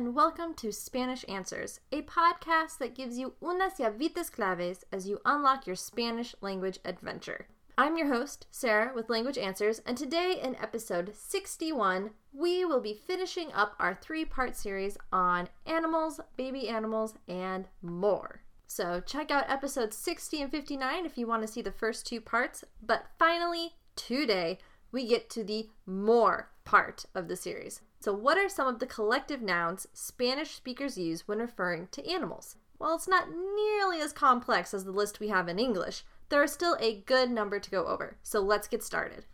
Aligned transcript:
and 0.00 0.14
welcome 0.14 0.54
to 0.54 0.72
Spanish 0.72 1.26
Answers, 1.28 1.78
a 1.92 2.00
podcast 2.00 2.78
that 2.78 2.94
gives 2.94 3.18
you 3.18 3.34
unas 3.42 3.76
llavitas 3.78 4.32
claves 4.32 4.82
as 4.90 5.06
you 5.06 5.20
unlock 5.26 5.66
your 5.66 5.76
Spanish 5.76 6.34
language 6.40 6.78
adventure. 6.86 7.48
I'm 7.76 7.98
your 7.98 8.06
host, 8.06 8.46
Sarah, 8.50 8.92
with 8.94 9.10
Language 9.10 9.36
Answers, 9.36 9.82
and 9.84 9.98
today 9.98 10.40
in 10.42 10.56
episode 10.56 11.14
61, 11.14 12.12
we 12.32 12.64
will 12.64 12.80
be 12.80 12.94
finishing 12.94 13.52
up 13.52 13.74
our 13.78 13.94
three 13.94 14.24
part 14.24 14.56
series 14.56 14.96
on 15.12 15.50
animals, 15.66 16.18
baby 16.34 16.66
animals, 16.70 17.12
and 17.28 17.68
more. 17.82 18.40
So 18.66 19.02
check 19.04 19.30
out 19.30 19.50
episodes 19.50 19.98
60 19.98 20.40
and 20.40 20.50
59 20.50 21.04
if 21.04 21.18
you 21.18 21.26
want 21.26 21.42
to 21.42 21.52
see 21.52 21.60
the 21.60 21.72
first 21.72 22.06
two 22.06 22.22
parts. 22.22 22.64
But 22.82 23.04
finally, 23.18 23.72
today, 23.96 24.60
we 24.92 25.06
get 25.06 25.28
to 25.28 25.44
the 25.44 25.68
more 25.84 26.52
part 26.64 27.04
of 27.14 27.28
the 27.28 27.36
series. 27.36 27.82
So, 28.02 28.14
what 28.14 28.38
are 28.38 28.48
some 28.48 28.66
of 28.66 28.78
the 28.78 28.86
collective 28.86 29.42
nouns 29.42 29.86
Spanish 29.92 30.54
speakers 30.54 30.96
use 30.96 31.28
when 31.28 31.38
referring 31.38 31.88
to 31.88 32.10
animals? 32.10 32.56
While 32.78 32.94
it's 32.94 33.06
not 33.06 33.28
nearly 33.28 34.00
as 34.00 34.14
complex 34.14 34.72
as 34.72 34.84
the 34.84 34.90
list 34.90 35.20
we 35.20 35.28
have 35.28 35.48
in 35.48 35.58
English, 35.58 36.02
there 36.30 36.42
are 36.42 36.46
still 36.46 36.78
a 36.80 37.02
good 37.02 37.30
number 37.30 37.60
to 37.60 37.70
go 37.70 37.84
over. 37.84 38.16
So, 38.22 38.40
let's 38.40 38.68
get 38.68 38.82
started. 38.82 39.26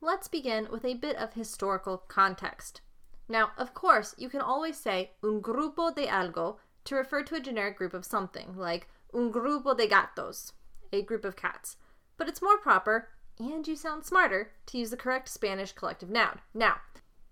Let's 0.00 0.28
begin 0.28 0.68
with 0.72 0.86
a 0.86 0.94
bit 0.94 1.16
of 1.16 1.34
historical 1.34 1.98
context. 1.98 2.80
Now, 3.32 3.52
of 3.56 3.72
course, 3.72 4.14
you 4.18 4.28
can 4.28 4.42
always 4.42 4.76
say 4.76 5.12
un 5.24 5.40
grupo 5.40 5.94
de 5.94 6.06
algo 6.06 6.56
to 6.84 6.96
refer 6.96 7.22
to 7.22 7.36
a 7.36 7.40
generic 7.40 7.78
group 7.78 7.94
of 7.94 8.04
something, 8.04 8.54
like 8.58 8.88
un 9.14 9.32
grupo 9.32 9.74
de 9.74 9.86
gatos, 9.86 10.52
a 10.92 11.00
group 11.00 11.24
of 11.24 11.34
cats. 11.34 11.78
But 12.18 12.28
it's 12.28 12.42
more 12.42 12.58
proper, 12.58 13.08
and 13.38 13.66
you 13.66 13.74
sound 13.74 14.04
smarter, 14.04 14.52
to 14.66 14.76
use 14.76 14.90
the 14.90 14.98
correct 14.98 15.30
Spanish 15.30 15.72
collective 15.72 16.10
noun. 16.10 16.40
Now, 16.52 16.82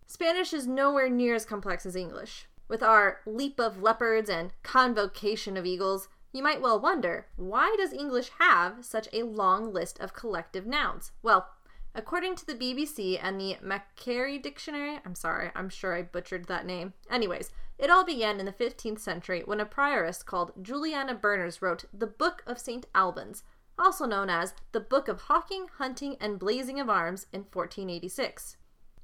Spanish 0.07 0.55
is 0.55 0.67
nowhere 0.67 1.11
near 1.11 1.35
as 1.35 1.45
complex 1.45 1.85
as 1.85 1.97
English. 1.97 2.47
With 2.67 2.83
our 2.83 3.19
leap 3.27 3.61
of 3.61 3.83
leopards 3.83 4.31
and 4.31 4.55
convocation 4.63 5.59
of 5.59 5.67
eagles, 5.67 6.09
you 6.33 6.43
might 6.43 6.63
well 6.63 6.81
wonder 6.81 7.27
why 7.37 7.77
does 7.77 7.93
English 7.93 8.31
have 8.39 8.87
such 8.87 9.07
a 9.13 9.25
long 9.25 9.71
list 9.71 10.01
of 10.01 10.15
collective 10.15 10.67
nouns? 10.67 11.13
Well, 11.23 11.51
According 11.95 12.37
to 12.37 12.47
the 12.47 12.55
BBC 12.55 13.19
and 13.21 13.41
the 13.41 13.57
Macquarie 13.61 14.39
Dictionary, 14.39 15.01
I'm 15.05 15.17
sorry, 15.17 15.51
I'm 15.57 15.69
sure 15.69 15.97
I 15.97 16.03
butchered 16.03 16.47
that 16.47 16.65
name. 16.65 16.93
Anyways, 17.11 17.51
it 17.79 17.91
all 17.91 18.05
began 18.05 18.39
in 18.39 18.47
the 18.47 18.53
15th 18.53 19.01
century 19.01 19.43
when 19.45 19.59
a 19.59 19.67
prioress 19.67 20.25
called 20.25 20.53
Juliana 20.63 21.15
Berners 21.15 21.61
wrote 21.61 21.87
the 21.93 22.07
Book 22.07 22.45
of 22.47 22.61
St. 22.61 22.87
Albans, 22.95 23.43
also 23.77 24.05
known 24.05 24.31
as 24.31 24.55
the 24.71 24.81
Book 24.81 25.09
of 25.09 25.23
Hawking, 25.23 25.67
Hunting, 25.79 26.17
and 26.21 26.39
Blazing 26.39 26.79
of 26.79 26.89
Arms 26.89 27.27
in 27.33 27.41
1486. 27.41 28.57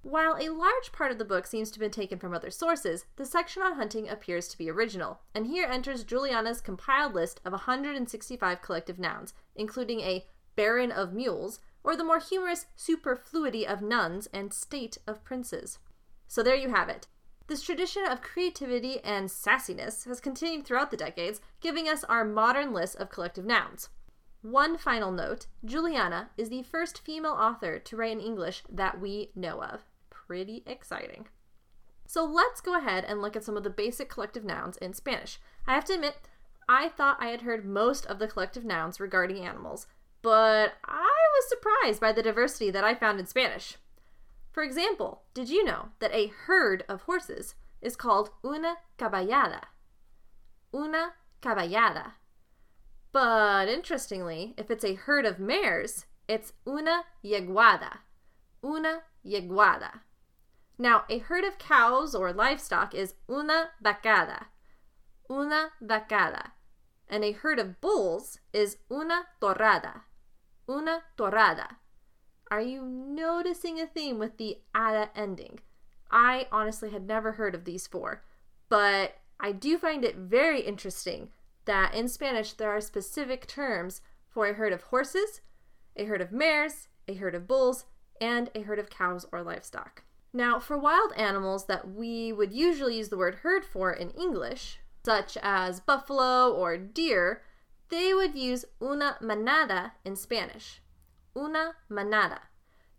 While 0.02 0.36
a 0.38 0.50
large 0.50 0.92
part 0.92 1.10
of 1.10 1.18
the 1.18 1.24
book 1.24 1.48
seems 1.48 1.72
to 1.72 1.76
have 1.76 1.80
been 1.80 1.90
taken 1.90 2.20
from 2.20 2.32
other 2.32 2.50
sources, 2.50 3.06
the 3.16 3.24
section 3.24 3.62
on 3.62 3.72
hunting 3.74 4.08
appears 4.08 4.46
to 4.48 4.58
be 4.58 4.70
original, 4.70 5.18
and 5.34 5.48
here 5.48 5.66
enters 5.66 6.04
Juliana's 6.04 6.60
compiled 6.60 7.14
list 7.14 7.40
of 7.44 7.50
165 7.50 8.62
collective 8.62 9.00
nouns, 9.00 9.34
including 9.56 10.00
a 10.02 10.24
baron 10.54 10.92
of 10.92 11.12
mules, 11.12 11.58
or 11.86 11.96
the 11.96 12.04
more 12.04 12.18
humorous 12.18 12.66
superfluity 12.74 13.64
of 13.64 13.80
nuns 13.80 14.26
and 14.34 14.52
state 14.52 14.98
of 15.06 15.22
princes. 15.22 15.78
So 16.26 16.42
there 16.42 16.56
you 16.56 16.70
have 16.70 16.88
it. 16.88 17.06
This 17.46 17.62
tradition 17.62 18.02
of 18.04 18.20
creativity 18.20 18.98
and 19.04 19.28
sassiness 19.28 20.04
has 20.06 20.18
continued 20.20 20.66
throughout 20.66 20.90
the 20.90 20.96
decades, 20.96 21.40
giving 21.60 21.88
us 21.88 22.02
our 22.02 22.24
modern 22.24 22.72
list 22.72 22.96
of 22.96 23.08
collective 23.08 23.44
nouns. 23.44 23.88
One 24.42 24.76
final 24.76 25.12
note 25.12 25.46
Juliana 25.64 26.30
is 26.36 26.48
the 26.48 26.64
first 26.64 27.04
female 27.04 27.32
author 27.32 27.78
to 27.78 27.96
write 27.96 28.12
in 28.12 28.20
English 28.20 28.64
that 28.68 29.00
we 29.00 29.30
know 29.36 29.62
of. 29.62 29.84
Pretty 30.10 30.64
exciting. 30.66 31.28
So 32.08 32.24
let's 32.24 32.60
go 32.60 32.76
ahead 32.76 33.04
and 33.04 33.22
look 33.22 33.36
at 33.36 33.44
some 33.44 33.56
of 33.56 33.62
the 33.62 33.70
basic 33.70 34.08
collective 34.08 34.44
nouns 34.44 34.76
in 34.78 34.92
Spanish. 34.92 35.38
I 35.68 35.74
have 35.74 35.84
to 35.84 35.94
admit, 35.94 36.16
I 36.68 36.88
thought 36.88 37.18
I 37.20 37.28
had 37.28 37.42
heard 37.42 37.64
most 37.64 38.06
of 38.06 38.18
the 38.18 38.26
collective 38.26 38.64
nouns 38.64 38.98
regarding 38.98 39.44
animals, 39.44 39.86
but 40.22 40.74
I 40.84 41.15
was 41.36 41.48
surprised 41.48 42.00
by 42.00 42.12
the 42.12 42.22
diversity 42.22 42.70
that 42.70 42.84
I 42.84 42.94
found 42.94 43.20
in 43.20 43.26
Spanish. 43.26 43.76
For 44.52 44.62
example, 44.62 45.22
did 45.34 45.48
you 45.48 45.64
know 45.64 45.90
that 45.98 46.14
a 46.14 46.32
herd 46.46 46.84
of 46.88 47.02
horses 47.02 47.54
is 47.82 47.96
called 47.96 48.30
una 48.44 48.78
caballada? 48.98 49.60
Una 50.74 51.12
caballada. 51.42 52.12
But 53.12 53.68
interestingly, 53.68 54.54
if 54.56 54.70
it's 54.70 54.84
a 54.84 54.94
herd 54.94 55.26
of 55.26 55.38
mares, 55.38 56.06
it's 56.26 56.52
una 56.66 57.04
yeguada. 57.24 57.98
Una 58.64 59.02
yeguada. 59.24 60.00
Now, 60.78 61.04
a 61.08 61.18
herd 61.18 61.44
of 61.44 61.58
cows 61.58 62.14
or 62.14 62.32
livestock 62.32 62.94
is 62.94 63.14
una 63.30 63.70
vacada. 63.82 64.46
Una 65.30 65.72
vacada. 65.82 66.52
And 67.08 67.24
a 67.24 67.32
herd 67.32 67.58
of 67.58 67.80
bulls 67.80 68.40
is 68.52 68.78
una 68.90 69.26
torrada 69.40 70.05
una 70.68 71.02
torrada. 71.16 71.76
Are 72.50 72.60
you 72.60 72.82
noticing 72.82 73.80
a 73.80 73.86
theme 73.86 74.18
with 74.18 74.36
the 74.36 74.58
ada 74.74 75.10
ending? 75.14 75.60
I 76.10 76.46
honestly 76.52 76.90
had 76.90 77.06
never 77.06 77.32
heard 77.32 77.54
of 77.54 77.64
these 77.64 77.86
four, 77.86 78.22
but 78.68 79.16
I 79.40 79.52
do 79.52 79.78
find 79.78 80.04
it 80.04 80.16
very 80.16 80.60
interesting 80.60 81.30
that 81.64 81.94
in 81.94 82.08
Spanish 82.08 82.52
there 82.52 82.70
are 82.70 82.80
specific 82.80 83.46
terms 83.46 84.00
for 84.28 84.46
a 84.46 84.54
herd 84.54 84.72
of 84.72 84.84
horses, 84.84 85.40
a 85.96 86.04
herd 86.04 86.20
of 86.20 86.32
mares, 86.32 86.88
a 87.08 87.14
herd 87.14 87.34
of 87.34 87.46
bulls, 87.46 87.86
and 88.20 88.50
a 88.54 88.62
herd 88.62 88.78
of 88.78 88.90
cows 88.90 89.26
or 89.32 89.42
livestock. 89.42 90.04
Now, 90.32 90.58
for 90.58 90.78
wild 90.78 91.12
animals 91.16 91.66
that 91.66 91.90
we 91.90 92.32
would 92.32 92.52
usually 92.52 92.98
use 92.98 93.08
the 93.08 93.16
word 93.16 93.36
herd 93.36 93.64
for 93.64 93.92
in 93.92 94.10
English, 94.10 94.78
such 95.04 95.36
as 95.42 95.80
buffalo 95.80 96.52
or 96.52 96.76
deer, 96.76 97.42
they 97.88 98.12
would 98.12 98.34
use 98.34 98.64
una 98.82 99.16
manada 99.20 99.92
in 100.04 100.16
Spanish. 100.16 100.80
Una 101.36 101.76
manada. 101.90 102.40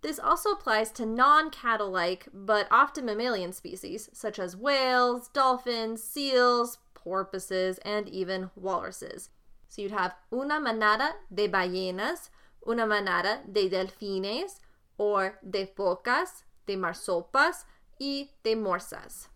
This 0.02 0.20
also 0.20 0.52
applies 0.52 0.92
to 0.92 1.06
non 1.06 1.50
cattle 1.50 1.90
like, 1.90 2.28
but 2.34 2.68
often 2.70 3.06
mammalian 3.06 3.52
species, 3.52 4.10
such 4.14 4.40
as 4.40 4.56
whales, 4.56 5.28
dolphins, 5.30 6.04
seals, 6.04 6.78
porpoises, 6.94 7.80
and 7.80 8.08
even 8.08 8.52
walruses. 8.56 9.30
So 9.70 9.82
you'd 9.82 9.92
have 9.92 10.16
una 10.32 10.60
manada 10.62 11.14
de 11.34 11.48
ballenas, 11.48 12.30
una 12.68 12.86
manada 12.86 13.42
de 13.52 13.70
delfines, 13.70 14.60
or 14.98 15.40
de 15.48 15.66
focas, 15.66 16.44
de 16.66 16.76
marsopas, 16.76 17.66
y 18.00 18.30
de 18.44 18.56
morsas. 18.56 19.28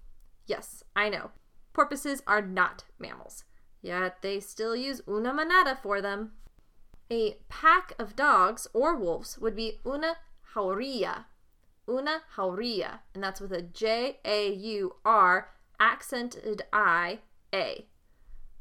Yes, 0.46 0.84
I 0.96 1.10
know. 1.10 1.32
Porpoises 1.74 2.22
are 2.28 2.42
not 2.42 2.84
mammals. 3.00 3.46
Yet 3.82 4.22
they 4.22 4.40
still 4.40 4.76
use 4.76 5.02
una 5.08 5.34
manada 5.34 5.78
for 5.82 6.02
them. 6.02 6.34
A 7.10 7.38
pack 7.50 7.94
of 8.00 8.16
dogs 8.16 8.68
or 8.74 8.96
wolves 8.96 9.38
would 9.38 9.56
be 9.56 9.80
una 9.86 10.18
jauría. 10.54 11.26
Una 11.90 12.22
jauría, 12.38 13.00
and 13.14 13.24
that's 13.24 13.42
with 13.42 13.52
a 13.52 13.62
J 13.62 14.20
A 14.24 14.54
U 14.54 14.96
R 15.04 15.50
accented 15.80 16.62
I 16.72 17.20
A. 17.54 17.88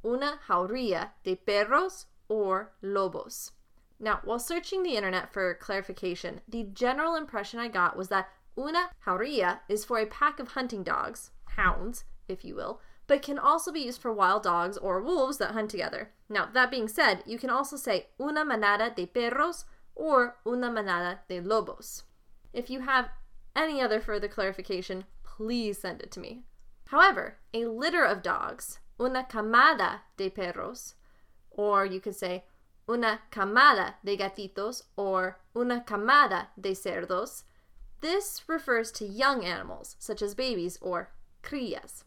Una 0.04 0.41
jauría 0.48 1.10
de 1.22 1.37
perros 1.37 2.06
or 2.28 2.72
lobos. 2.81 3.52
Now, 4.00 4.20
while 4.25 4.38
searching 4.38 4.82
the 4.82 4.97
internet 4.97 5.31
for 5.31 5.54
clarification, 5.54 6.41
the 6.48 6.64
general 6.64 7.14
impression 7.14 7.60
I 7.60 7.69
got 7.69 7.97
was 7.97 8.08
that 8.08 8.31
una 8.56 8.91
jauría 9.06 9.60
is 9.69 9.84
for 9.84 9.98
a 9.98 10.06
pack 10.06 10.41
of 10.41 10.48
hunting 10.48 10.82
dogs, 10.82 11.31
hounds, 11.56 12.04
if 12.26 12.44
you 12.44 12.54
will, 12.54 12.81
but 13.10 13.22
can 13.22 13.41
also 13.41 13.72
be 13.72 13.81
used 13.81 14.00
for 14.00 14.12
wild 14.12 14.44
dogs 14.44 14.76
or 14.76 15.03
wolves 15.03 15.38
that 15.38 15.50
hunt 15.50 15.69
together. 15.69 16.10
Now, 16.28 16.48
that 16.55 16.70
being 16.70 16.87
said, 16.87 17.25
you 17.26 17.38
can 17.38 17.50
also 17.50 17.76
say 17.76 18.06
una 18.20 18.44
manada 18.44 18.94
de 18.94 19.05
perros 19.05 19.64
or 19.96 20.37
una 20.46 20.70
manada 20.70 21.19
de 21.29 21.40
lobos. 21.40 22.05
If 22.52 22.70
you 22.70 22.82
have 22.82 23.08
any 23.56 23.82
other 23.82 24.00
further 24.00 24.29
clarification, 24.29 25.06
please 25.25 25.79
send 25.79 26.02
it 26.02 26.12
to 26.12 26.20
me. 26.20 26.44
However, 26.87 27.38
a 27.52 27.64
litter 27.64 28.05
of 28.05 28.23
dogs, 28.23 28.79
una 29.00 29.26
camada 29.29 30.02
de 30.17 30.31
perros, 30.31 30.94
or 31.50 31.85
you 31.85 31.99
could 31.99 32.14
say 32.14 32.44
una 32.88 33.23
camada 33.32 33.94
de 34.05 34.17
gatitos 34.17 34.85
or 34.96 35.40
una 35.56 35.82
camada 35.85 36.46
de 36.56 36.76
cerdos, 36.76 37.43
this 38.02 38.43
refers 38.46 38.93
to 38.93 39.05
young 39.05 39.44
animals, 39.44 39.96
such 39.99 40.23
as 40.23 40.37
babies 40.37 40.79
or 40.81 41.11
crías. 41.43 42.05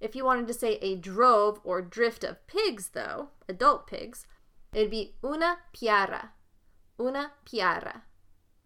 If 0.00 0.14
you 0.14 0.24
wanted 0.24 0.46
to 0.48 0.54
say 0.54 0.74
a 0.82 0.96
drove 0.96 1.60
or 1.64 1.80
drift 1.80 2.24
of 2.24 2.46
pigs, 2.46 2.88
though, 2.88 3.30
adult 3.48 3.86
pigs, 3.86 4.26
it'd 4.72 4.90
be 4.90 5.14
una 5.24 5.58
piara. 5.74 6.30
Una 7.00 7.32
piara. 7.46 8.02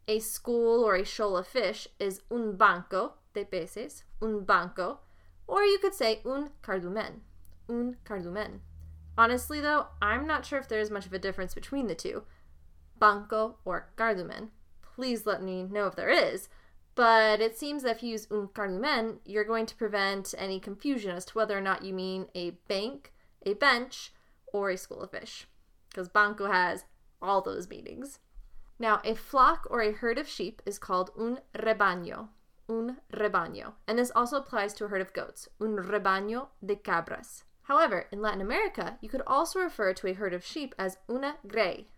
A 0.08 0.18
school 0.18 0.84
or 0.84 0.96
a 0.96 1.04
shoal 1.04 1.36
of 1.36 1.46
fish 1.46 1.86
is 1.98 2.22
un 2.30 2.56
banco 2.56 3.14
de 3.32 3.44
peces, 3.44 4.04
un 4.20 4.44
banco, 4.44 5.00
or 5.46 5.62
you 5.62 5.78
could 5.78 5.94
say 5.94 6.20
un 6.24 6.50
cardumen, 6.62 7.20
un 7.68 7.96
cardumen. 8.04 8.60
Honestly, 9.16 9.60
though, 9.60 9.86
I'm 10.00 10.26
not 10.26 10.44
sure 10.44 10.58
if 10.58 10.68
there 10.68 10.80
is 10.80 10.90
much 10.90 11.06
of 11.06 11.12
a 11.12 11.18
difference 11.18 11.54
between 11.54 11.86
the 11.86 11.94
two 11.94 12.24
banco 12.98 13.56
or 13.64 13.90
cardumen. 13.96 14.50
Please 14.82 15.26
let 15.26 15.42
me 15.42 15.62
know 15.62 15.86
if 15.86 15.96
there 15.96 16.10
is. 16.10 16.48
But 16.94 17.40
it 17.40 17.56
seems 17.56 17.82
that 17.82 17.96
if 17.96 18.02
you 18.02 18.10
use 18.10 18.26
um 18.30 18.40
un 18.40 18.48
cardumen, 18.52 19.20
you're 19.24 19.44
going 19.44 19.66
to 19.66 19.76
prevent 19.76 20.34
any 20.36 20.60
confusion 20.60 21.10
as 21.10 21.24
to 21.26 21.34
whether 21.34 21.56
or 21.56 21.60
not 21.60 21.84
you 21.84 21.94
mean 21.94 22.26
a 22.34 22.50
bank, 22.68 23.12
a 23.46 23.54
bench, 23.54 24.12
or 24.52 24.70
a 24.70 24.76
school 24.76 25.02
of 25.02 25.10
fish. 25.10 25.46
Because 25.88 26.08
banco 26.08 26.50
has 26.50 26.84
all 27.22 27.40
those 27.40 27.68
meanings. 27.68 28.18
Now, 28.78 29.00
a 29.04 29.14
flock 29.14 29.66
or 29.70 29.82
a 29.82 29.92
herd 29.92 30.18
of 30.18 30.28
sheep 30.28 30.62
is 30.64 30.78
called 30.78 31.10
un 31.18 31.40
rebaño. 31.54 32.28
Un 32.68 32.96
rebaño. 33.12 33.74
And 33.86 33.98
this 33.98 34.12
also 34.14 34.36
applies 34.38 34.74
to 34.74 34.84
a 34.84 34.88
herd 34.88 35.00
of 35.00 35.12
goats. 35.12 35.48
Un 35.60 35.76
rebaño 35.76 36.48
de 36.64 36.76
cabras. 36.76 37.44
However, 37.64 38.06
in 38.10 38.20
Latin 38.20 38.40
America, 38.40 38.98
you 39.00 39.08
could 39.08 39.22
also 39.26 39.60
refer 39.60 39.92
to 39.92 40.06
a 40.08 40.14
herd 40.14 40.34
of 40.34 40.44
sheep 40.44 40.74
as 40.78 40.98
una 41.08 41.36
grey. 41.46 41.88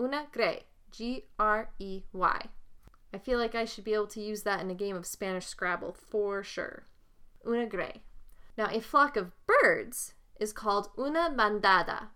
Una 0.00 0.26
grey. 0.32 0.64
G 0.90 1.26
R 1.38 1.70
E 1.78 2.02
Y. 2.12 2.48
I 3.12 3.18
feel 3.18 3.38
like 3.38 3.54
I 3.54 3.64
should 3.64 3.84
be 3.84 3.94
able 3.94 4.06
to 4.08 4.20
use 4.20 4.42
that 4.42 4.60
in 4.60 4.70
a 4.70 4.74
game 4.74 4.96
of 4.96 5.06
Spanish 5.06 5.46
Scrabble 5.46 5.92
for 5.92 6.42
sure. 6.42 6.84
Una 7.46 7.66
grey. 7.66 8.02
Now, 8.56 8.68
a 8.70 8.80
flock 8.80 9.16
of 9.16 9.32
birds 9.46 10.14
is 10.38 10.52
called 10.52 10.90
una 10.98 11.32
bandada. 11.36 12.08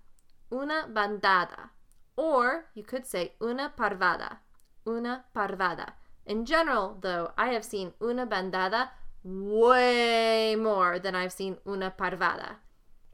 Una 0.53 0.89
bandada. 0.93 1.71
Or 2.17 2.67
you 2.75 2.85
could 2.85 3.07
say 3.07 3.33
una 3.43 3.73
parvada. 3.77 4.39
Una 4.87 5.25
parvada. 5.35 5.95
In 6.27 6.45
general, 6.45 6.99
though, 7.01 7.33
I 7.37 7.49
have 7.49 7.65
seen 7.65 7.93
una 8.01 8.27
bandada 8.27 8.91
way 9.25 10.55
more 10.55 10.99
than 10.99 11.15
I've 11.15 11.33
seen 11.33 11.57
una 11.67 11.93
parvada. 11.97 12.57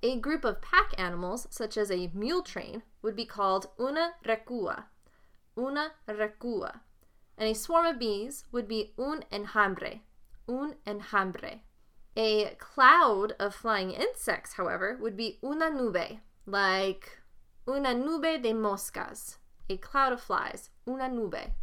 A 0.03 0.17
group 0.17 0.44
of 0.44 0.61
pack 0.61 0.94
animals, 0.99 1.47
such 1.50 1.77
as 1.77 1.91
a 1.91 2.11
mule 2.15 2.43
train, 2.43 2.82
would 3.03 3.17
be 3.17 3.27
called 3.27 3.67
una 3.79 4.15
recua. 4.25 4.85
Una 5.59 5.93
recua. 6.09 6.81
And 7.41 7.49
a 7.49 7.55
swarm 7.55 7.87
of 7.87 7.99
bees 7.99 8.45
would 8.53 8.69
be 8.69 8.93
un 8.99 9.25
enjambre. 9.33 10.03
Un 10.47 10.75
enjambre. 10.87 11.61
A 12.15 12.55
cloud 12.59 13.33
of 13.41 13.55
flying 13.55 13.93
insects, 13.93 14.53
however, 14.53 14.99
would 15.01 15.17
be 15.17 15.39
una 15.43 15.71
nube, 15.71 16.21
like 16.45 17.23
una 17.67 17.95
nube 17.95 18.43
de 18.43 18.53
moscas, 18.53 19.39
a 19.71 19.79
cloud 19.79 20.13
of 20.13 20.21
flies, 20.21 20.69
una 20.87 21.09
nube. 21.09 21.55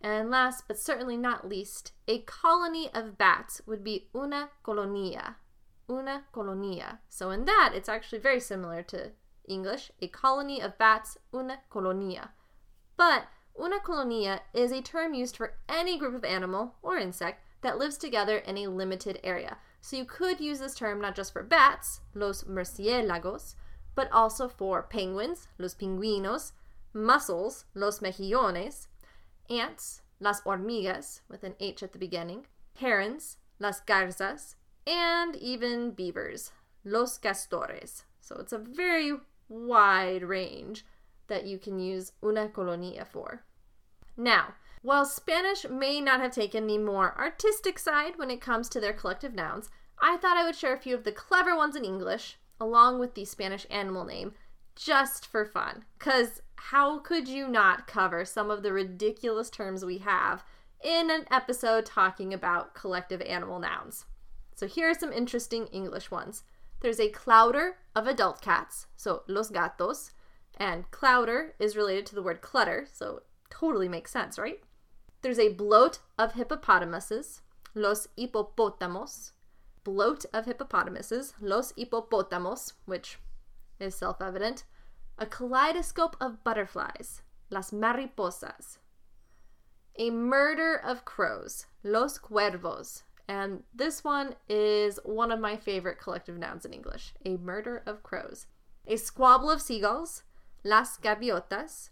And 0.00 0.30
last 0.30 0.68
but 0.68 0.78
certainly 0.78 1.16
not 1.16 1.48
least, 1.48 1.92
a 2.06 2.20
colony 2.20 2.88
of 2.94 3.18
bats 3.18 3.60
would 3.66 3.82
be 3.82 4.10
una 4.14 4.50
colonia, 4.62 5.38
una 5.90 6.22
colonia. 6.30 7.00
So 7.08 7.30
in 7.30 7.46
that, 7.46 7.72
it's 7.74 7.88
actually 7.88 8.20
very 8.20 8.38
similar 8.38 8.84
to 8.84 9.10
English, 9.48 9.90
a 10.00 10.06
colony 10.06 10.62
of 10.62 10.78
bats, 10.78 11.18
una 11.34 11.58
colonia. 11.68 12.30
But 12.96 13.24
una 13.60 13.80
colonia 13.80 14.40
is 14.54 14.72
a 14.72 14.80
term 14.80 15.14
used 15.14 15.36
for 15.36 15.54
any 15.68 15.98
group 15.98 16.14
of 16.14 16.24
animal 16.24 16.74
or 16.82 16.96
insect 16.96 17.44
that 17.62 17.78
lives 17.78 17.98
together 17.98 18.38
in 18.38 18.56
a 18.56 18.68
limited 18.68 19.20
area. 19.22 19.58
So 19.80 19.96
you 19.96 20.04
could 20.04 20.40
use 20.40 20.60
this 20.60 20.74
term 20.74 21.00
not 21.00 21.14
just 21.14 21.32
for 21.32 21.42
bats, 21.42 22.00
los 22.14 22.44
murciélagos, 22.44 23.54
but 23.94 24.10
also 24.12 24.48
for 24.48 24.82
penguins, 24.82 25.48
los 25.58 25.74
pingüinos, 25.74 26.52
mussels, 26.94 27.64
los 27.74 28.00
mejillones, 28.00 28.86
ants, 29.48 30.02
las 30.20 30.40
hormigas, 30.42 31.20
with 31.28 31.44
an 31.44 31.54
H 31.60 31.82
at 31.82 31.92
the 31.92 31.98
beginning, 31.98 32.46
herons, 32.76 33.36
las 33.58 33.80
garzas, 33.80 34.54
and 34.86 35.36
even 35.36 35.90
beavers, 35.90 36.52
los 36.84 37.18
castores. 37.18 38.04
So 38.20 38.36
it's 38.38 38.52
a 38.52 38.58
very 38.58 39.12
wide 39.48 40.22
range 40.22 40.84
that 41.28 41.46
you 41.46 41.58
can 41.58 41.78
use 41.78 42.12
una 42.22 42.48
colonia 42.48 43.04
for. 43.04 43.44
Now, 44.20 44.52
while 44.82 45.06
Spanish 45.06 45.66
may 45.66 45.98
not 45.98 46.20
have 46.20 46.32
taken 46.32 46.66
the 46.66 46.76
more 46.76 47.18
artistic 47.18 47.78
side 47.78 48.18
when 48.18 48.30
it 48.30 48.42
comes 48.42 48.68
to 48.68 48.78
their 48.78 48.92
collective 48.92 49.32
nouns, 49.32 49.70
I 49.98 50.18
thought 50.18 50.36
I 50.36 50.44
would 50.44 50.54
share 50.54 50.74
a 50.74 50.78
few 50.78 50.94
of 50.94 51.04
the 51.04 51.12
clever 51.12 51.56
ones 51.56 51.74
in 51.74 51.86
English 51.86 52.36
along 52.60 52.98
with 52.98 53.14
the 53.14 53.24
Spanish 53.24 53.66
animal 53.70 54.04
name 54.04 54.34
just 54.76 55.26
for 55.26 55.46
fun. 55.46 55.86
Because 55.98 56.42
how 56.56 56.98
could 56.98 57.28
you 57.28 57.48
not 57.48 57.86
cover 57.86 58.26
some 58.26 58.50
of 58.50 58.62
the 58.62 58.74
ridiculous 58.74 59.48
terms 59.48 59.86
we 59.86 59.98
have 59.98 60.44
in 60.84 61.10
an 61.10 61.24
episode 61.30 61.86
talking 61.86 62.34
about 62.34 62.74
collective 62.74 63.22
animal 63.22 63.58
nouns? 63.58 64.04
So 64.54 64.66
here 64.66 64.90
are 64.90 64.94
some 64.94 65.14
interesting 65.14 65.66
English 65.68 66.10
ones. 66.10 66.42
There's 66.80 67.00
a 67.00 67.08
clouder 67.08 67.78
of 67.96 68.06
adult 68.06 68.42
cats, 68.42 68.86
so 68.98 69.22
los 69.28 69.48
gatos, 69.48 70.10
and 70.58 70.90
clouder 70.90 71.54
is 71.58 71.74
related 71.74 72.04
to 72.06 72.14
the 72.14 72.22
word 72.22 72.42
clutter, 72.42 72.86
so 72.92 73.22
totally 73.50 73.88
makes 73.88 74.10
sense, 74.10 74.38
right? 74.38 74.60
There's 75.22 75.38
a 75.38 75.52
bloat 75.52 75.98
of 76.18 76.32
hippopotamuses, 76.32 77.42
los 77.74 78.08
hipopótamos, 78.16 79.32
bloat 79.84 80.24
of 80.32 80.46
hippopotamuses, 80.46 81.34
los 81.40 81.72
hipopótamos, 81.72 82.72
which 82.86 83.18
is 83.78 83.94
self 83.94 84.22
evident, 84.22 84.64
a 85.18 85.26
kaleidoscope 85.26 86.16
of 86.20 86.42
butterflies, 86.42 87.22
las 87.50 87.70
mariposas, 87.70 88.78
a 89.98 90.10
murder 90.10 90.76
of 90.76 91.04
crows, 91.04 91.66
los 91.82 92.18
cuervos, 92.18 93.02
and 93.28 93.62
this 93.74 94.02
one 94.02 94.34
is 94.48 94.98
one 95.04 95.30
of 95.30 95.38
my 95.38 95.56
favorite 95.56 96.00
collective 96.00 96.36
nouns 96.36 96.64
in 96.64 96.72
English, 96.72 97.12
a 97.24 97.36
murder 97.36 97.82
of 97.86 98.02
crows, 98.02 98.46
a 98.86 98.96
squabble 98.96 99.50
of 99.50 99.60
seagulls, 99.60 100.22
las 100.64 100.98
gaviotas, 100.98 101.90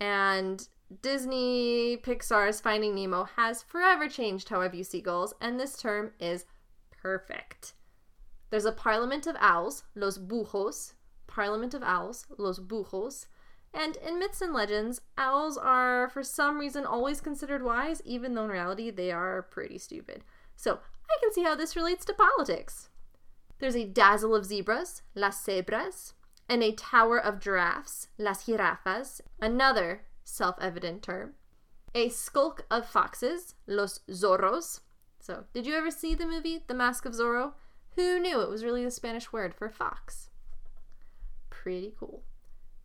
and 0.00 0.68
Disney 1.02 1.96
Pixar's 1.98 2.60
Finding 2.60 2.96
Nemo 2.96 3.28
has 3.36 3.62
forever 3.62 4.08
changed 4.08 4.48
how 4.48 4.60
I 4.60 4.68
view 4.68 4.82
seagulls, 4.82 5.32
and 5.40 5.58
this 5.58 5.76
term 5.76 6.10
is 6.18 6.46
perfect. 6.90 7.74
There's 8.50 8.64
a 8.64 8.72
parliament 8.72 9.28
of 9.28 9.36
owls, 9.38 9.84
los 9.94 10.18
búhos, 10.18 10.94
parliament 11.28 11.74
of 11.74 11.84
owls, 11.84 12.26
los 12.38 12.58
búhos. 12.58 13.26
And 13.72 13.96
in 13.98 14.18
myths 14.18 14.42
and 14.42 14.52
legends, 14.52 15.00
owls 15.16 15.56
are 15.56 16.08
for 16.08 16.24
some 16.24 16.58
reason 16.58 16.84
always 16.84 17.20
considered 17.20 17.62
wise, 17.62 18.02
even 18.04 18.34
though 18.34 18.44
in 18.44 18.50
reality 18.50 18.90
they 18.90 19.12
are 19.12 19.42
pretty 19.42 19.78
stupid. 19.78 20.24
So 20.56 20.80
I 21.08 21.16
can 21.22 21.32
see 21.32 21.44
how 21.44 21.54
this 21.54 21.76
relates 21.76 22.04
to 22.06 22.14
politics. 22.14 22.88
There's 23.60 23.76
a 23.76 23.86
dazzle 23.86 24.34
of 24.34 24.44
zebras, 24.44 25.02
las 25.14 25.40
cebras, 25.44 26.14
and 26.48 26.64
a 26.64 26.72
tower 26.72 27.18
of 27.18 27.38
giraffes, 27.38 28.08
las 28.18 28.46
jirafas, 28.46 29.20
another 29.40 30.02
self 30.30 30.56
evident 30.60 31.02
term. 31.02 31.34
A 31.94 32.08
skulk 32.08 32.64
of 32.70 32.86
foxes, 32.86 33.54
los 33.66 34.00
zorros, 34.08 34.80
so, 35.20 35.44
did 35.52 35.66
you 35.66 35.74
ever 35.74 35.90
see 35.90 36.14
the 36.14 36.26
movie 36.26 36.64
The 36.66 36.74
Mask 36.74 37.04
of 37.04 37.12
Zorro? 37.12 37.52
Who 37.94 38.18
knew 38.18 38.40
it 38.40 38.48
was 38.48 38.64
really 38.64 38.84
the 38.84 38.90
Spanish 38.90 39.32
word 39.32 39.54
for 39.54 39.68
fox? 39.68 40.30
Pretty 41.50 41.94
cool. 41.98 42.22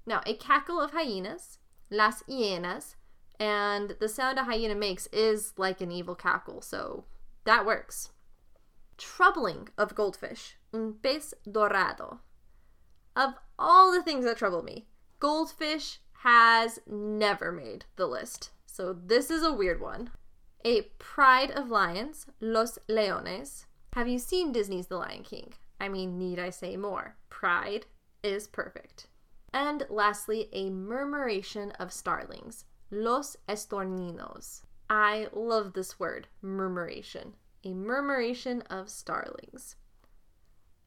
Now, 0.05 0.21
a 0.25 0.35
cackle 0.35 0.81
of 0.81 0.91
hyenas, 0.91 1.59
las 1.89 2.23
hienas, 2.23 2.95
and 3.39 3.95
the 3.99 4.09
sound 4.09 4.37
a 4.37 4.43
hyena 4.43 4.75
makes 4.75 5.07
is 5.07 5.53
like 5.57 5.79
an 5.79 5.91
evil 5.91 6.15
cackle, 6.15 6.61
so 6.61 7.05
that 7.45 7.65
works. 7.65 8.09
Troubling 8.97 9.69
of 9.77 9.95
goldfish, 9.95 10.57
un 10.73 10.95
pez 11.01 11.33
dorado. 11.49 12.19
Of 13.15 13.35
all 13.57 13.93
the 13.93 14.03
things 14.03 14.25
that 14.25 14.37
trouble 14.37 14.61
me, 14.61 14.87
goldfish 15.19 15.99
has 16.25 16.79
never 16.87 17.51
made 17.51 17.85
the 17.97 18.07
list. 18.07 18.49
So 18.65 18.93
this 18.93 19.29
is 19.29 19.43
a 19.43 19.53
weird 19.53 19.79
one. 19.79 20.09
A 20.65 20.81
pride 20.97 21.51
of 21.51 21.69
lions, 21.69 22.25
Los 22.41 22.79
Leones. 22.89 23.67
Have 23.93 24.07
you 24.07 24.17
seen 24.17 24.51
Disney's 24.51 24.87
The 24.87 24.97
Lion 24.97 25.21
King? 25.21 25.53
I 25.79 25.87
mean, 25.87 26.17
need 26.17 26.39
I 26.39 26.49
say 26.49 26.77
more? 26.77 27.15
Pride 27.29 27.85
is 28.23 28.47
perfect. 28.47 29.05
And 29.53 29.85
lastly, 29.87 30.49
a 30.51 30.71
murmuration 30.71 31.69
of 31.73 31.93
starlings, 31.93 32.65
Los 32.89 33.37
Estorninos. 33.47 34.63
I 34.89 35.27
love 35.31 35.73
this 35.73 35.99
word, 35.99 36.27
murmuration. 36.41 37.35
A 37.63 37.73
murmuration 37.75 38.63
of 38.63 38.89
starlings. 38.89 39.75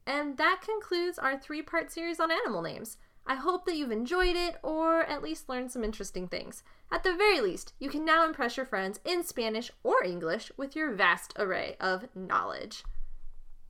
And 0.05 0.37
that 0.37 0.63
concludes 0.65 1.17
our 1.17 1.39
three 1.39 1.63
part 1.63 1.93
series 1.93 2.19
on 2.19 2.33
animal 2.33 2.63
names. 2.63 2.99
I 3.31 3.35
hope 3.35 3.67
that 3.67 3.77
you've 3.77 3.93
enjoyed 3.93 4.37
it 4.37 4.57
or 4.63 5.03
at 5.03 5.23
least 5.23 5.51
learned 5.51 5.71
some 5.71 5.85
interesting 5.85 6.29
things. 6.29 6.63
At 6.91 7.03
the 7.03 7.15
very 7.15 7.43
least, 7.43 7.75
you 7.79 7.91
can 7.91 8.03
now 8.03 8.25
impress 8.27 8.57
your 8.57 8.65
friends 8.65 9.01
in 9.05 9.23
Spanish 9.23 9.71
or 9.85 10.03
English 10.03 10.51
with 10.57 10.75
your 10.75 10.95
vast 10.95 11.35
array 11.37 11.77
of 11.79 12.09
knowledge. 12.15 12.85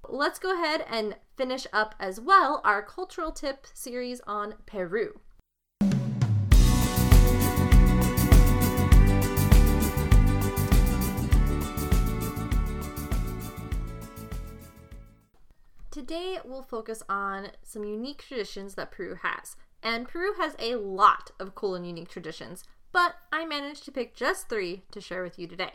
Let's 0.09 0.39
go 0.39 0.55
ahead 0.55 0.87
and 0.89 1.17
finish 1.37 1.67
up 1.73 1.97
as 1.99 2.21
well 2.21 2.61
our 2.65 2.83
cultural 2.83 3.33
tip 3.33 3.67
series 3.75 4.21
on 4.29 4.55
Peru. 4.65 5.19
Today 15.99 16.39
we'll 16.45 16.63
focus 16.63 17.03
on 17.09 17.49
some 17.65 17.83
unique 17.83 18.23
traditions 18.23 18.77
that 18.77 18.93
Peru 18.93 19.17
has. 19.25 19.57
And 19.83 20.07
Peru 20.07 20.35
has 20.39 20.55
a 20.61 20.77
lot 20.77 21.33
of 21.41 21.57
cool 21.57 21.75
and 21.75 21.85
unique 21.85 22.09
traditions, 22.09 22.63
but 22.93 23.17
I 23.33 23.45
managed 23.45 23.85
to 23.87 23.91
pick 23.91 24.15
just 24.15 24.49
three 24.49 24.85
to 24.93 25.01
share 25.01 25.25
with 25.25 25.41
you 25.41 25.49
today. 25.49 25.73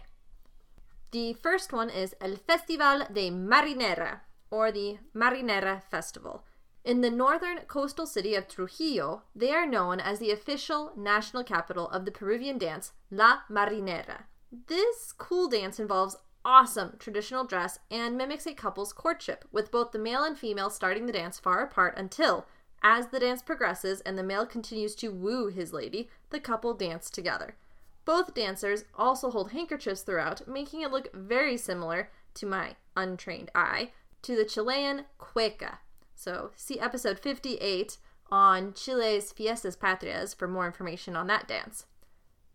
The 1.12 1.34
first 1.34 1.74
one 1.74 1.90
is 1.90 2.16
El 2.22 2.38
Festival 2.38 3.06
de 3.14 3.32
Marinera, 3.32 4.22
or 4.50 4.72
the 4.72 5.00
Marinera 5.14 5.84
Festival. 5.92 6.46
In 6.86 7.02
the 7.02 7.12
northern 7.12 7.58
coastal 7.68 8.08
city 8.08 8.34
of 8.34 8.48
Trujillo, 8.48 9.24
they 9.36 9.52
are 9.52 9.68
known 9.68 10.00
as 10.00 10.20
the 10.20 10.32
official 10.32 10.94
national 10.96 11.44
capital 11.44 11.90
of 11.90 12.06
the 12.06 12.12
Peruvian 12.12 12.58
dance 12.58 12.94
La 13.12 13.40
Marinera. 13.52 14.24
This 14.68 15.12
cool 15.18 15.50
dance 15.50 15.80
involves 15.80 16.16
awesome 16.46 16.96
traditional 17.00 17.44
dress 17.44 17.80
and 17.90 18.18
mimics 18.18 18.46
a 18.46 18.54
couple's 18.54 18.94
courtship, 18.94 19.46
with 19.52 19.72
both 19.72 19.92
the 19.92 20.00
male 20.00 20.24
and 20.24 20.38
female 20.38 20.70
starting 20.70 21.06
the 21.06 21.14
dance 21.14 21.40
far 21.40 21.62
apart 21.62 21.96
until, 21.98 22.46
as 22.82 23.08
the 23.08 23.20
dance 23.20 23.42
progresses 23.42 24.02
and 24.02 24.18
the 24.18 24.24
male 24.24 24.46
continues 24.46 24.96
to 24.96 25.10
woo 25.10 25.48
his 25.48 25.74
lady, 25.74 26.10
the 26.30 26.40
couple 26.40 26.74
dance 26.74 27.10
together. 27.10 27.56
Both 28.06 28.34
dancers 28.34 28.84
also 28.96 29.32
hold 29.32 29.52
handkerchiefs 29.52 30.02
throughout, 30.02 30.48
making 30.48 30.82
it 30.82 30.92
look 30.92 31.14
very 31.14 31.56
similar 31.56 32.10
to 32.36 32.46
my 32.46 32.76
untrained 32.98 33.50
eye 33.56 33.92
to 34.24 34.36
the 34.36 34.46
Chilean 34.46 35.06
cueca. 35.20 35.78
So, 36.16 36.52
see 36.56 36.80
episode 36.80 37.20
58 37.20 37.98
on 38.30 38.74
Chile's 38.74 39.32
Fiestas 39.32 39.76
Patrias 39.76 40.34
for 40.34 40.48
more 40.48 40.66
information 40.66 41.16
on 41.16 41.28
that 41.28 41.48
dance. 41.48 41.86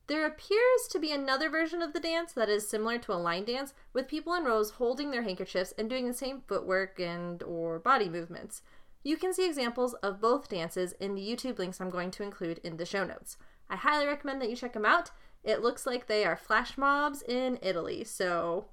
There 0.08 0.24
appears 0.24 0.88
to 0.88 0.98
be 0.98 1.12
another 1.12 1.50
version 1.50 1.82
of 1.82 1.92
the 1.92 2.00
dance 2.00 2.32
that 2.32 2.48
is 2.48 2.66
similar 2.66 2.96
to 2.98 3.12
a 3.12 3.20
line 3.20 3.44
dance 3.44 3.74
with 3.92 4.08
people 4.08 4.32
in 4.32 4.44
rows 4.44 4.70
holding 4.70 5.10
their 5.10 5.22
handkerchiefs 5.22 5.74
and 5.76 5.88
doing 5.88 6.06
the 6.06 6.14
same 6.14 6.42
footwork 6.48 6.98
and 6.98 7.42
or 7.42 7.78
body 7.78 8.08
movements. 8.08 8.62
You 9.04 9.18
can 9.18 9.34
see 9.34 9.46
examples 9.46 9.92
of 10.02 10.20
both 10.20 10.48
dances 10.48 10.92
in 10.92 11.14
the 11.14 11.20
YouTube 11.20 11.58
links 11.58 11.78
I'm 11.78 11.90
going 11.90 12.10
to 12.12 12.22
include 12.22 12.58
in 12.64 12.78
the 12.78 12.86
show 12.86 13.04
notes. 13.04 13.36
I 13.68 13.76
highly 13.76 14.06
recommend 14.06 14.40
that 14.40 14.48
you 14.48 14.56
check 14.56 14.72
them 14.72 14.86
out. 14.86 15.10
It 15.44 15.60
looks 15.60 15.86
like 15.86 16.06
they 16.06 16.24
are 16.24 16.36
flash 16.36 16.78
mobs 16.78 17.22
in 17.22 17.58
Italy, 17.60 18.02
so 18.02 18.68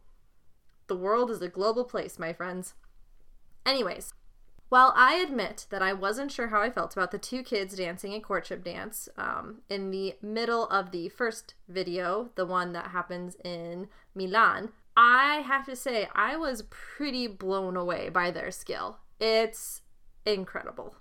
the 0.87 0.95
world 0.95 1.29
is 1.29 1.41
a 1.41 1.49
global 1.49 1.83
place, 1.83 2.17
my 2.17 2.31
friends. 2.31 2.75
Anyways, 3.65 4.13
while 4.69 4.93
I 4.95 5.15
admit 5.15 5.67
that 5.69 5.81
I 5.81 5.93
wasn't 5.93 6.31
sure 6.31 6.47
how 6.47 6.61
I 6.61 6.69
felt 6.69 6.93
about 6.93 7.11
the 7.11 7.17
two 7.17 7.43
kids 7.43 7.75
dancing 7.75 8.13
a 8.13 8.19
courtship 8.19 8.63
dance 8.63 9.07
um, 9.17 9.61
in 9.69 9.91
the 9.91 10.15
middle 10.21 10.67
of 10.67 10.91
the 10.91 11.09
first 11.09 11.53
video, 11.67 12.29
the 12.35 12.45
one 12.45 12.73
that 12.73 12.87
happens 12.87 13.35
in 13.43 13.87
Milan, 14.15 14.69
I 14.97 15.37
have 15.45 15.65
to 15.65 15.75
say 15.75 16.07
I 16.15 16.35
was 16.37 16.63
pretty 16.69 17.27
blown 17.27 17.75
away 17.75 18.09
by 18.09 18.31
their 18.31 18.51
skill. 18.51 18.99
It's 19.19 19.81
incredible. 20.25 20.95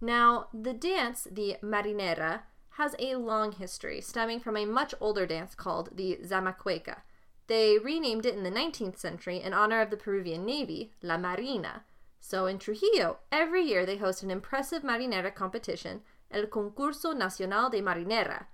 Now, 0.00 0.46
the 0.52 0.72
dance, 0.72 1.28
the 1.30 1.56
marinera, 1.62 2.40
has 2.76 2.96
a 2.98 3.16
long 3.16 3.52
history, 3.52 4.00
stemming 4.00 4.40
from 4.40 4.56
a 4.56 4.64
much 4.64 4.94
older 5.00 5.26
dance 5.26 5.54
called 5.54 5.90
the 5.96 6.18
Zamacueca. 6.24 7.02
They 7.46 7.78
renamed 7.78 8.24
it 8.24 8.34
in 8.34 8.44
the 8.44 8.50
19th 8.50 8.98
century 8.98 9.40
in 9.40 9.52
honor 9.52 9.80
of 9.80 9.90
the 9.90 9.96
Peruvian 9.96 10.46
Navy, 10.46 10.92
La 11.02 11.18
Marina. 11.18 11.84
So 12.24 12.46
in 12.46 12.60
Trujillo, 12.60 13.18
every 13.32 13.64
year 13.64 13.84
they 13.84 13.96
host 13.96 14.22
an 14.22 14.30
impressive 14.30 14.84
marinera 14.84 15.34
competition, 15.34 16.02
El 16.30 16.46
Concurso 16.46 17.12
Nacional 17.12 17.68
de 17.68 17.82
Marinera. 17.82 18.46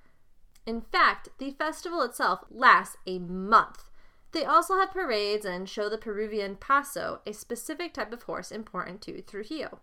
In 0.65 0.81
fact, 0.81 1.29
the 1.37 1.51
festival 1.51 2.01
itself 2.01 2.41
lasts 2.51 2.97
a 3.07 3.19
month. 3.19 3.91
They 4.33 4.45
also 4.45 4.77
have 4.77 4.91
parades 4.91 5.45
and 5.45 5.69
show 5.69 5.91
the 5.91 5.99
Peruvian 5.99 6.57
paso, 6.57 7.21
a 7.27 7.33
specific 7.35 7.93
type 7.93 8.13
of 8.13 8.23
horse 8.23 8.51
important 8.51 9.03
to 9.03 9.21
Trujillo. 9.21 9.81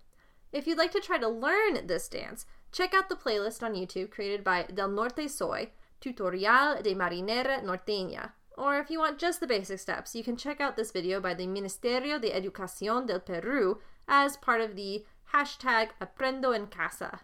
If 0.52 0.66
you'd 0.66 0.80
like 0.80 0.92
to 0.92 1.00
try 1.00 1.20
to 1.20 1.30
learn 1.30 1.86
this 1.86 2.10
dance, 2.10 2.48
check 2.72 2.96
out 2.96 3.08
the 3.08 3.16
playlist 3.16 3.62
on 3.62 3.76
YouTube 3.76 4.10
created 4.10 4.44
by 4.44 4.64
Del 4.64 4.90
Norte 4.90 5.30
Soy, 5.30 5.70
Tutorial 6.02 6.82
de 6.82 6.96
Marinera 6.96 7.64
Norteña. 7.64 8.32
Or 8.58 8.80
if 8.80 8.90
you 8.90 9.00
want 9.00 9.20
just 9.20 9.42
the 9.42 9.48
basic 9.48 9.80
steps, 9.80 10.16
you 10.16 10.24
can 10.24 10.38
check 10.38 10.62
out 10.62 10.78
this 10.78 10.92
video 10.92 11.20
by 11.20 11.34
the 11.34 11.46
Ministerio 11.46 12.20
de 12.20 12.32
Educación 12.32 13.06
del 13.06 13.20
Perú 13.20 13.80
as 14.08 14.38
part 14.38 14.62
of 14.62 14.76
the 14.76 15.06
hashtag 15.34 15.90
Aprendo 16.02 16.56
en 16.56 16.68
Casa. 16.68 17.22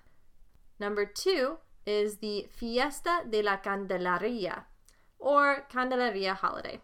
Number 0.79 1.05
two 1.05 1.57
is 1.85 2.17
the 2.17 2.47
Fiesta 2.49 3.21
de 3.29 3.41
la 3.41 3.57
Candelaria, 3.57 4.65
or 5.19 5.65
Candelaria 5.69 6.33
holiday. 6.33 6.81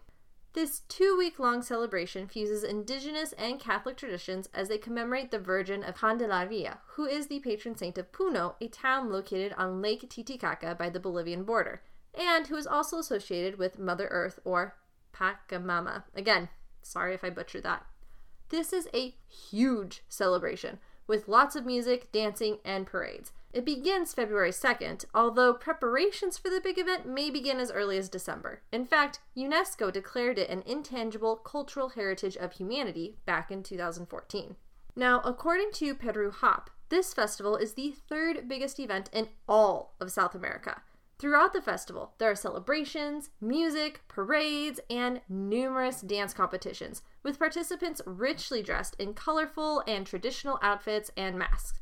This 0.54 0.80
two 0.88 1.16
week 1.18 1.38
long 1.38 1.62
celebration 1.62 2.26
fuses 2.26 2.64
indigenous 2.64 3.34
and 3.34 3.60
Catholic 3.60 3.98
traditions 3.98 4.48
as 4.54 4.68
they 4.68 4.78
commemorate 4.78 5.30
the 5.30 5.38
Virgin 5.38 5.84
of 5.84 6.00
Candelaria, 6.00 6.78
who 6.94 7.04
is 7.04 7.26
the 7.26 7.40
patron 7.40 7.76
saint 7.76 7.98
of 7.98 8.10
Puno, 8.12 8.54
a 8.60 8.68
town 8.68 9.12
located 9.12 9.52
on 9.58 9.82
Lake 9.82 10.08
Titicaca 10.08 10.74
by 10.74 10.88
the 10.88 11.00
Bolivian 11.00 11.44
border, 11.44 11.82
and 12.18 12.48
who 12.48 12.56
is 12.56 12.66
also 12.66 12.98
associated 12.98 13.58
with 13.58 13.78
Mother 13.78 14.08
Earth 14.10 14.40
or 14.44 14.76
Pachamama. 15.14 16.04
Again, 16.14 16.48
sorry 16.82 17.14
if 17.14 17.24
I 17.24 17.30
butchered 17.30 17.62
that. 17.62 17.86
This 18.50 18.72
is 18.72 18.88
a 18.92 19.14
huge 19.28 20.02
celebration 20.08 20.78
with 21.06 21.28
lots 21.28 21.56
of 21.56 21.64
music, 21.64 22.10
dancing, 22.12 22.58
and 22.64 22.86
parades. 22.86 23.32
It 23.52 23.64
begins 23.64 24.12
February 24.12 24.50
2nd, 24.50 25.06
although 25.14 25.54
preparations 25.54 26.36
for 26.36 26.50
the 26.50 26.60
big 26.60 26.78
event 26.78 27.06
may 27.06 27.30
begin 27.30 27.58
as 27.58 27.70
early 27.70 27.96
as 27.96 28.10
December. 28.10 28.60
In 28.70 28.84
fact, 28.84 29.20
UNESCO 29.36 29.90
declared 29.90 30.38
it 30.38 30.50
an 30.50 30.62
intangible 30.66 31.36
cultural 31.36 31.90
heritage 31.90 32.36
of 32.36 32.52
humanity 32.52 33.16
back 33.24 33.50
in 33.50 33.62
2014. 33.62 34.56
Now, 34.94 35.22
according 35.24 35.72
to 35.74 35.94
Peru 35.94 36.30
Hop, 36.30 36.70
this 36.90 37.14
festival 37.14 37.56
is 37.56 37.74
the 37.74 37.94
third 38.08 38.48
biggest 38.48 38.78
event 38.78 39.08
in 39.12 39.28
all 39.48 39.94
of 40.00 40.12
South 40.12 40.34
America. 40.34 40.82
Throughout 41.18 41.52
the 41.52 41.60
festival, 41.60 42.14
there 42.18 42.30
are 42.30 42.36
celebrations, 42.36 43.30
music, 43.40 44.02
parades, 44.06 44.78
and 44.88 45.20
numerous 45.28 46.00
dance 46.00 46.32
competitions, 46.32 47.02
with 47.24 47.40
participants 47.40 48.00
richly 48.06 48.62
dressed 48.62 48.94
in 49.00 49.14
colorful 49.14 49.82
and 49.88 50.06
traditional 50.06 50.60
outfits 50.62 51.10
and 51.16 51.36
masks. 51.36 51.80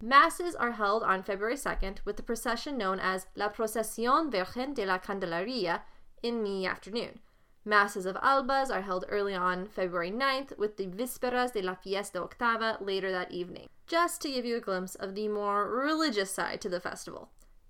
Masses 0.00 0.54
are 0.54 0.72
held 0.72 1.02
on 1.02 1.22
February 1.22 1.56
2nd 1.56 1.98
with 2.06 2.16
the 2.16 2.22
procession 2.22 2.78
known 2.78 2.98
as 2.98 3.26
La 3.36 3.50
Procesión 3.50 4.32
Virgen 4.32 4.72
de 4.72 4.86
la 4.86 4.96
Candelaria 4.96 5.82
in 6.22 6.42
the 6.42 6.64
afternoon. 6.64 7.18
Masses 7.66 8.06
of 8.06 8.16
albas 8.16 8.70
are 8.70 8.80
held 8.80 9.04
early 9.10 9.34
on 9.34 9.68
February 9.68 10.10
9th 10.10 10.56
with 10.56 10.78
the 10.78 10.86
Vísperas 10.86 11.52
de 11.52 11.60
la 11.60 11.74
Fiesta 11.74 12.20
Octava 12.20 12.80
later 12.80 13.12
that 13.12 13.32
evening, 13.32 13.68
just 13.86 14.22
to 14.22 14.30
give 14.30 14.46
you 14.46 14.56
a 14.56 14.60
glimpse 14.60 14.94
of 14.94 15.14
the 15.14 15.28
more 15.28 15.68
religious 15.68 16.30
side 16.30 16.62
to 16.62 16.70
the 16.70 16.80
festival. 16.80 17.28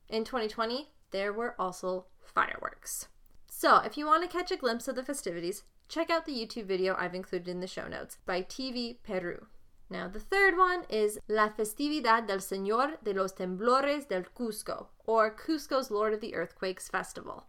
In 0.08 0.22
2020, 0.22 0.90
there 1.10 1.32
were 1.32 1.54
also 1.58 2.06
fireworks. 2.20 3.08
So, 3.48 3.78
if 3.78 3.96
you 3.96 4.06
want 4.06 4.22
to 4.22 4.28
catch 4.28 4.50
a 4.50 4.56
glimpse 4.56 4.88
of 4.88 4.94
the 4.94 5.02
festivities, 5.02 5.64
check 5.88 6.10
out 6.10 6.26
the 6.26 6.32
YouTube 6.32 6.66
video 6.66 6.94
I've 6.98 7.14
included 7.14 7.48
in 7.48 7.60
the 7.60 7.66
show 7.66 7.88
notes 7.88 8.18
by 8.24 8.42
TV 8.42 8.96
Peru. 9.02 9.46
Now, 9.90 10.06
the 10.06 10.20
third 10.20 10.58
one 10.58 10.84
is 10.90 11.18
La 11.28 11.48
Festividad 11.48 12.26
del 12.26 12.38
Señor 12.38 13.02
de 13.02 13.14
los 13.14 13.32
Temblores 13.32 14.06
del 14.06 14.24
Cusco, 14.38 14.88
or 15.06 15.34
Cusco's 15.34 15.90
Lord 15.90 16.12
of 16.12 16.20
the 16.20 16.34
Earthquakes 16.34 16.88
Festival. 16.88 17.46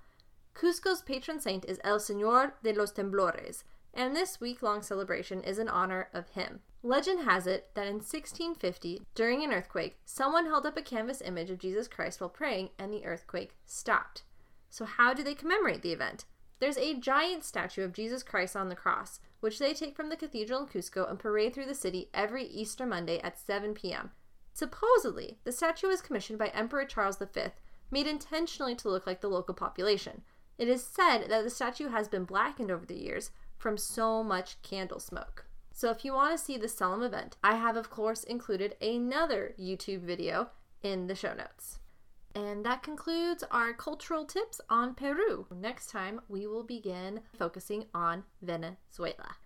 Cusco's 0.53 1.01
patron 1.01 1.39
saint 1.39 1.65
is 1.65 1.79
El 1.83 1.99
Señor 1.99 2.53
de 2.63 2.73
los 2.73 2.93
Temblores, 2.93 3.63
and 3.93 4.15
this 4.15 4.39
week 4.39 4.61
long 4.61 4.81
celebration 4.81 5.43
is 5.43 5.59
in 5.59 5.67
honor 5.67 6.07
of 6.13 6.29
him. 6.29 6.61
Legend 6.81 7.25
has 7.25 7.45
it 7.45 7.69
that 7.73 7.87
in 7.87 7.95
1650, 7.95 9.01
during 9.13 9.43
an 9.43 9.51
earthquake, 9.51 9.99
someone 10.05 10.45
held 10.45 10.65
up 10.65 10.77
a 10.77 10.81
canvas 10.81 11.21
image 11.21 11.49
of 11.49 11.59
Jesus 11.59 11.89
Christ 11.89 12.21
while 12.21 12.29
praying, 12.29 12.69
and 12.79 12.93
the 12.93 13.05
earthquake 13.05 13.55
stopped. 13.65 14.23
So, 14.69 14.85
how 14.85 15.13
do 15.13 15.21
they 15.21 15.35
commemorate 15.35 15.81
the 15.81 15.91
event? 15.91 16.23
There's 16.59 16.77
a 16.77 16.93
giant 16.93 17.43
statue 17.43 17.83
of 17.83 17.91
Jesus 17.91 18.23
Christ 18.23 18.55
on 18.55 18.69
the 18.69 18.75
cross, 18.75 19.19
which 19.41 19.59
they 19.59 19.73
take 19.73 19.95
from 19.95 20.09
the 20.09 20.15
cathedral 20.15 20.61
in 20.61 20.67
Cusco 20.67 21.09
and 21.09 21.19
parade 21.19 21.53
through 21.53 21.65
the 21.65 21.75
city 21.75 22.09
every 22.13 22.45
Easter 22.45 22.85
Monday 22.85 23.19
at 23.19 23.37
7 23.37 23.73
p.m. 23.73 24.11
Supposedly, 24.53 25.37
the 25.43 25.51
statue 25.51 25.87
was 25.87 26.01
commissioned 26.01 26.39
by 26.39 26.47
Emperor 26.47 26.85
Charles 26.85 27.17
V, 27.17 27.41
made 27.91 28.07
intentionally 28.07 28.75
to 28.75 28.89
look 28.89 29.05
like 29.05 29.19
the 29.19 29.27
local 29.27 29.55
population. 29.55 30.21
It 30.57 30.69
is 30.69 30.83
said 30.85 31.29
that 31.29 31.43
the 31.43 31.49
statue 31.49 31.89
has 31.89 32.07
been 32.07 32.25
blackened 32.25 32.71
over 32.71 32.85
the 32.85 32.99
years 33.01 33.31
from 33.57 33.77
so 33.77 34.23
much 34.23 34.61
candle 34.61 34.99
smoke. 34.99 35.45
So, 35.79 35.91
if 35.91 36.03
you 36.03 36.11
want 36.11 36.37
to 36.37 36.43
see 36.43 36.57
the 36.57 36.67
solemn 36.67 37.03
event, 37.03 37.37
I 37.41 37.55
have, 37.55 37.77
of 37.77 37.89
course, 37.89 38.25
included 38.25 38.75
another 38.81 39.53
YouTube 39.57 40.01
video 40.01 40.49
in 40.83 41.07
the 41.07 41.15
show 41.15 41.33
notes. 41.33 41.79
And 42.35 42.65
that 42.65 42.83
concludes 42.83 43.45
our 43.49 43.71
cultural 43.71 44.25
tips 44.25 44.59
on 44.69 44.93
Peru. 44.93 45.47
Next 45.55 45.89
time, 45.89 46.19
we 46.27 46.45
will 46.47 46.65
begin 46.65 47.21
focusing 47.37 47.85
on 47.93 48.25
Venezuela. 48.41 49.37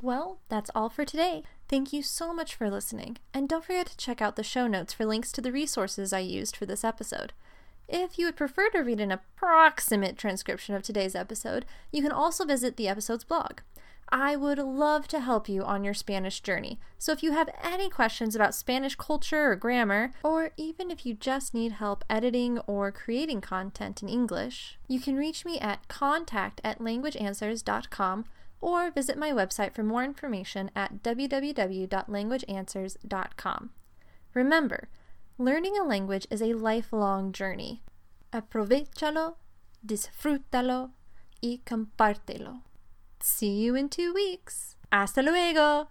Well, 0.00 0.38
that's 0.48 0.70
all 0.74 0.88
for 0.88 1.04
today. 1.04 1.42
Thank 1.68 1.92
you 1.92 2.02
so 2.02 2.32
much 2.32 2.54
for 2.54 2.70
listening, 2.70 3.18
and 3.34 3.48
don't 3.48 3.64
forget 3.64 3.88
to 3.88 3.96
check 3.96 4.22
out 4.22 4.36
the 4.36 4.42
show 4.44 4.66
notes 4.66 4.92
for 4.92 5.04
links 5.04 5.32
to 5.32 5.40
the 5.40 5.52
resources 5.52 6.12
I 6.12 6.20
used 6.20 6.56
for 6.56 6.66
this 6.66 6.84
episode. 6.84 7.32
If 7.88 8.18
you 8.18 8.26
would 8.26 8.36
prefer 8.36 8.68
to 8.70 8.80
read 8.80 9.00
an 9.00 9.10
approximate 9.10 10.16
transcription 10.16 10.74
of 10.74 10.82
today's 10.82 11.14
episode, 11.14 11.64
you 11.90 12.02
can 12.02 12.12
also 12.12 12.44
visit 12.44 12.76
the 12.76 12.86
episode's 12.86 13.24
blog. 13.24 13.60
I 14.10 14.36
would 14.36 14.58
love 14.58 15.08
to 15.08 15.20
help 15.20 15.48
you 15.48 15.62
on 15.62 15.84
your 15.84 15.94
Spanish 15.94 16.40
journey. 16.40 16.78
So 16.98 17.12
if 17.12 17.22
you 17.22 17.32
have 17.32 17.50
any 17.62 17.90
questions 17.90 18.34
about 18.34 18.54
Spanish 18.54 18.94
culture 18.94 19.50
or 19.50 19.56
grammar, 19.56 20.12
or 20.22 20.52
even 20.56 20.90
if 20.90 21.04
you 21.04 21.14
just 21.14 21.52
need 21.52 21.72
help 21.72 22.04
editing 22.08 22.58
or 22.60 22.92
creating 22.92 23.40
content 23.40 24.02
in 24.02 24.08
English, 24.08 24.78
you 24.86 25.00
can 25.00 25.16
reach 25.16 25.44
me 25.44 25.58
at 25.58 25.88
contact 25.88 26.60
at 26.64 26.78
languageanswers.com 26.78 28.24
or 28.60 28.90
visit 28.90 29.16
my 29.16 29.32
website 29.32 29.74
for 29.74 29.82
more 29.82 30.04
information 30.04 30.70
at 30.74 31.02
www.languageanswers.com. 31.02 33.70
Remember, 34.34 34.88
Learning 35.40 35.78
a 35.78 35.84
language 35.84 36.26
is 36.32 36.42
a 36.42 36.54
lifelong 36.54 37.30
journey. 37.30 37.80
Aprovechalo, 38.32 39.36
disfrútalo 39.86 40.90
y 41.40 41.60
compártelo. 41.64 42.62
See 43.20 43.60
you 43.60 43.76
in 43.76 43.88
two 43.88 44.12
weeks. 44.12 44.74
Hasta 44.90 45.22
luego! 45.22 45.90